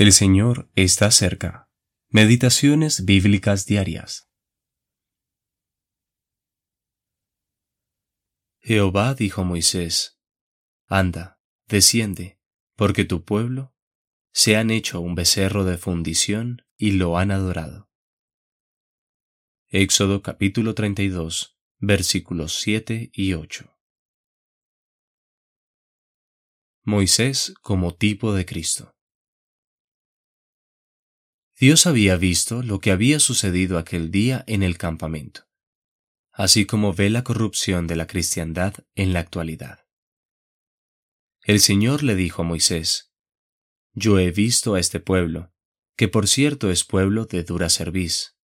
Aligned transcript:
El 0.00 0.14
Señor 0.14 0.70
está 0.76 1.10
cerca. 1.10 1.68
Meditaciones 2.08 3.04
bíblicas 3.04 3.66
diarias. 3.66 4.30
Jehová 8.60 9.12
dijo 9.12 9.42
a 9.42 9.44
Moisés, 9.44 10.18
Anda, 10.86 11.38
desciende, 11.66 12.40
porque 12.76 13.04
tu 13.04 13.26
pueblo 13.26 13.74
se 14.32 14.56
han 14.56 14.70
hecho 14.70 15.02
un 15.02 15.14
becerro 15.14 15.64
de 15.66 15.76
fundición 15.76 16.62
y 16.78 16.92
lo 16.92 17.18
han 17.18 17.30
adorado. 17.30 17.90
Éxodo 19.68 20.22
capítulo 20.22 20.74
32, 20.74 21.58
versículos 21.76 22.58
7 22.62 23.10
y 23.12 23.34
8. 23.34 23.78
Moisés 26.84 27.52
como 27.60 27.94
tipo 27.94 28.32
de 28.32 28.46
Cristo. 28.46 28.96
Dios 31.60 31.86
había 31.86 32.16
visto 32.16 32.62
lo 32.62 32.80
que 32.80 32.90
había 32.90 33.20
sucedido 33.20 33.76
aquel 33.76 34.10
día 34.10 34.44
en 34.46 34.62
el 34.62 34.78
campamento, 34.78 35.46
así 36.32 36.64
como 36.64 36.94
ve 36.94 37.10
la 37.10 37.22
corrupción 37.22 37.86
de 37.86 37.96
la 37.96 38.06
cristiandad 38.06 38.72
en 38.94 39.12
la 39.12 39.20
actualidad. 39.20 39.86
El 41.42 41.60
Señor 41.60 42.02
le 42.02 42.14
dijo 42.14 42.40
a 42.40 42.44
Moisés, 42.46 43.12
Yo 43.92 44.18
he 44.18 44.30
visto 44.30 44.74
a 44.74 44.80
este 44.80 45.00
pueblo, 45.00 45.52
que 45.96 46.08
por 46.08 46.28
cierto 46.28 46.70
es 46.70 46.82
pueblo 46.82 47.26
de 47.26 47.44
dura 47.44 47.68
cerviz. 47.68 48.38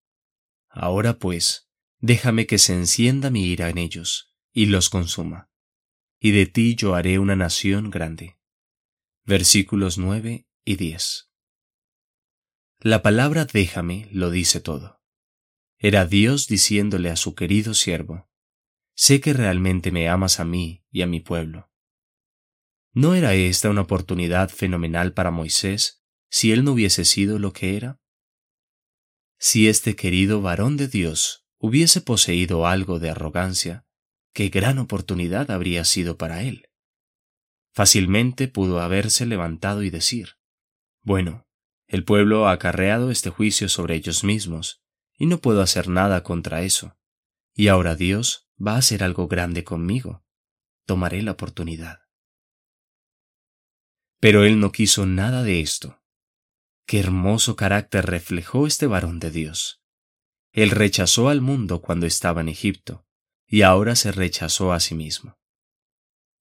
Ahora 0.67 1.17
pues, 1.17 1.69
déjame 1.99 2.47
que 2.47 2.57
se 2.57 2.73
encienda 2.73 3.29
mi 3.29 3.45
ira 3.45 3.69
en 3.69 3.77
ellos, 3.77 4.35
y 4.51 4.65
los 4.65 4.89
consuma. 4.89 5.49
Y 6.19 6.31
de 6.31 6.47
ti 6.47 6.75
yo 6.75 6.95
haré 6.95 7.17
una 7.19 7.37
nación 7.37 7.91
grande. 7.91 8.37
Versículos 9.23 9.97
9 9.97 10.49
y 10.65 10.75
10. 10.75 11.29
La 12.87 13.01
palabra 13.01 13.45
déjame 13.45 14.07
lo 14.11 14.29
dice 14.29 14.59
todo. 14.61 15.01
Era 15.79 16.05
Dios 16.05 16.45
diciéndole 16.45 17.09
a 17.09 17.15
su 17.15 17.33
querido 17.33 17.73
siervo, 17.73 18.29
sé 18.93 19.21
que 19.21 19.33
realmente 19.33 19.89
me 19.89 20.07
amas 20.07 20.39
a 20.39 20.45
mí 20.45 20.85
y 20.91 21.01
a 21.01 21.07
mi 21.07 21.19
pueblo. 21.19 21.71
¿No 22.93 23.15
era 23.15 23.33
esta 23.33 23.71
una 23.71 23.81
oportunidad 23.81 24.49
fenomenal 24.49 25.13
para 25.13 25.31
Moisés 25.31 26.03
si 26.29 26.51
él 26.51 26.63
no 26.63 26.73
hubiese 26.73 27.05
sido 27.05 27.39
lo 27.39 27.53
que 27.53 27.75
era? 27.75 27.99
Si 29.39 29.67
este 29.67 29.95
querido 29.95 30.43
varón 30.43 30.77
de 30.77 30.87
Dios 30.87 31.47
hubiese 31.57 32.01
poseído 32.01 32.67
algo 32.67 32.99
de 32.99 33.09
arrogancia, 33.09 33.87
qué 34.31 34.49
gran 34.49 34.77
oportunidad 34.77 35.49
habría 35.49 35.85
sido 35.85 36.19
para 36.19 36.43
él. 36.43 36.69
Fácilmente 37.73 38.47
pudo 38.47 38.79
haberse 38.79 39.25
levantado 39.25 39.81
y 39.81 39.89
decir, 39.89 40.37
bueno, 41.01 41.44
el 41.87 42.03
pueblo 42.03 42.47
ha 42.47 42.53
acarreado 42.53 43.11
este 43.11 43.29
juicio 43.29 43.69
sobre 43.69 43.95
ellos 43.95 44.23
mismos, 44.23 44.81
y 45.17 45.27
no 45.27 45.39
puedo 45.39 45.61
hacer 45.61 45.87
nada 45.87 46.23
contra 46.23 46.63
eso. 46.63 46.97
Y 47.53 47.67
ahora 47.67 47.95
Dios 47.95 48.49
va 48.59 48.73
a 48.75 48.77
hacer 48.77 49.03
algo 49.03 49.27
grande 49.27 49.63
conmigo. 49.63 50.25
Tomaré 50.85 51.21
la 51.21 51.31
oportunidad. 51.31 52.01
Pero 54.19 54.43
él 54.43 54.59
no 54.59 54.71
quiso 54.71 55.05
nada 55.05 55.43
de 55.43 55.61
esto. 55.61 56.01
Qué 56.85 56.99
hermoso 56.99 57.55
carácter 57.55 58.05
reflejó 58.05 58.67
este 58.67 58.87
varón 58.87 59.19
de 59.19 59.31
Dios. 59.31 59.81
Él 60.51 60.71
rechazó 60.71 61.29
al 61.29 61.41
mundo 61.41 61.81
cuando 61.81 62.05
estaba 62.05 62.41
en 62.41 62.49
Egipto, 62.49 63.05
y 63.47 63.61
ahora 63.61 63.95
se 63.95 64.11
rechazó 64.11 64.73
a 64.73 64.79
sí 64.79 64.95
mismo. 64.95 65.37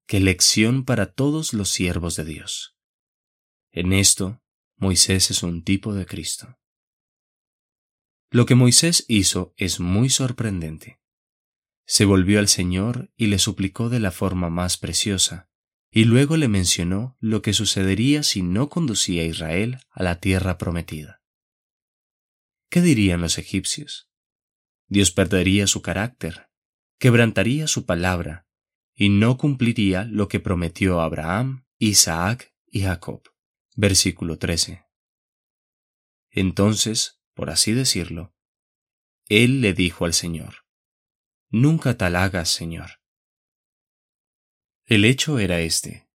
Qué 0.07 0.21
lección 0.21 0.85
para 0.85 1.13
todos 1.13 1.55
los 1.55 1.71
siervos 1.71 2.17
de 2.17 2.25
Dios. 2.25 2.77
En 3.71 3.93
esto 3.93 4.44
Moisés 4.85 5.31
es 5.31 5.43
un 5.43 5.65
tipo 5.65 5.95
de 5.95 6.05
Cristo. 6.05 6.59
Lo 8.31 8.45
que 8.45 8.55
Moisés 8.55 9.07
hizo 9.09 9.55
es 9.57 9.81
muy 9.81 10.11
sorprendente. 10.11 11.01
Se 11.87 12.05
volvió 12.05 12.39
al 12.39 12.49
Señor 12.49 13.11
y 13.17 13.29
le 13.29 13.39
suplicó 13.39 13.89
de 13.89 13.99
la 13.99 14.11
forma 14.11 14.51
más 14.51 14.77
preciosa, 14.77 15.49
y 15.91 16.05
luego 16.05 16.37
le 16.37 16.49
mencionó 16.49 17.17
lo 17.19 17.41
que 17.41 17.55
sucedería 17.55 18.23
si 18.23 18.43
no 18.43 18.69
conducía 18.69 19.23
a 19.23 19.25
Israel 19.25 19.79
a 19.89 20.03
la 20.03 20.21
tierra 20.21 20.59
prometida. 20.59 21.23
¿Qué 22.69 22.83
dirían 22.83 23.23
los 23.23 23.39
egipcios? 23.39 24.11
Dios 24.87 25.13
perdería 25.13 25.67
su 25.67 25.81
carácter, 25.81 26.51
quebrantaría 26.99 27.69
su 27.69 27.87
palabra, 27.87 28.47
y 28.95 29.09
no 29.09 29.39
cumpliría 29.39 30.05
lo 30.05 30.29
que 30.29 30.41
prometió 30.41 31.01
a 31.01 31.07
Abraham, 31.07 31.65
Isaac 31.79 32.55
y 32.67 32.83
Jacob. 32.83 33.34
Versículo 33.75 34.39
13. 34.39 34.87
Entonces, 36.31 37.21
por 37.35 37.51
así 37.51 37.73
decirlo, 37.73 38.35
él 39.29 39.61
le 39.61 39.75
dijo 39.75 40.05
al 40.05 40.15
Señor, 40.15 40.65
Nunca 41.49 41.97
tal 41.97 42.17
hagas, 42.17 42.51
Señor. 42.51 43.01
El 44.85 45.05
hecho 45.05 45.39
era 45.39 45.61
este. 45.61 46.09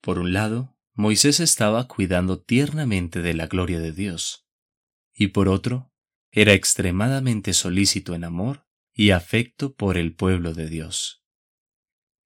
Por 0.00 0.18
un 0.18 0.32
lado, 0.32 0.76
Moisés 0.94 1.40
estaba 1.40 1.88
cuidando 1.88 2.42
tiernamente 2.42 3.22
de 3.22 3.34
la 3.34 3.46
gloria 3.46 3.80
de 3.80 3.92
Dios, 3.92 4.46
y 5.12 5.28
por 5.28 5.48
otro, 5.48 5.92
era 6.30 6.52
extremadamente 6.52 7.54
solícito 7.54 8.14
en 8.14 8.24
amor 8.24 8.66
y 8.92 9.10
afecto 9.10 9.74
por 9.74 9.96
el 9.96 10.14
pueblo 10.14 10.54
de 10.54 10.68
Dios. 10.68 11.24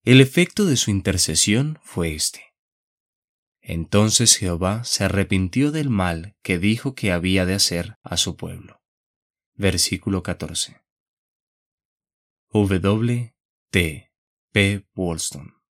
El 0.02 0.20
efecto 0.20 0.66
de 0.66 0.76
su 0.76 0.90
intercesión 0.90 1.78
fue 1.82 2.14
este. 2.14 2.53
Entonces 3.66 4.36
Jehová 4.36 4.84
se 4.84 5.04
arrepintió 5.04 5.72
del 5.72 5.88
mal 5.88 6.36
que 6.42 6.58
dijo 6.58 6.94
que 6.94 7.12
había 7.12 7.46
de 7.46 7.54
hacer 7.54 7.96
a 8.02 8.18
su 8.18 8.36
pueblo. 8.36 8.82
Versículo 9.54 10.22
14. 10.22 10.82
W. 12.50 13.34
T. 13.70 14.12
P. 14.52 14.86
Wollstone 14.94 15.63